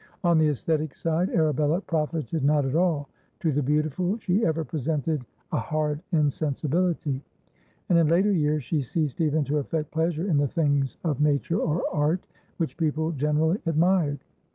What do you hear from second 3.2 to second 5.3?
to the beautiful she ever presented